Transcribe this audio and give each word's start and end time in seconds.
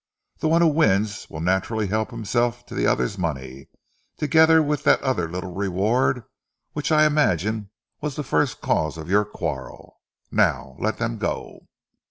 The 0.39 0.47
one 0.47 0.63
who 0.63 0.67
wins 0.67 1.29
will 1.29 1.41
naturally 1.41 1.85
help 1.85 2.09
himself 2.09 2.65
to 2.65 2.73
the 2.73 2.87
other's 2.87 3.19
money, 3.19 3.67
together 4.17 4.59
with 4.63 4.81
that 4.83 4.99
other 5.03 5.29
little 5.29 5.53
reward 5.53 6.23
which 6.73 6.91
I 6.91 7.05
imagine 7.05 7.69
was 8.01 8.15
the 8.15 8.23
first 8.23 8.61
cause 8.61 8.97
of 8.97 9.11
your 9.11 9.25
quarrel. 9.25 10.01
Now... 10.31 10.75
let 10.79 10.97
them 10.97 11.19
go." 11.19 11.67